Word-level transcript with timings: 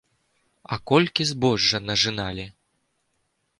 А 0.75 0.79
колькі 0.91 1.27
збожжа 1.33 1.83
нажыналі! 1.89 2.45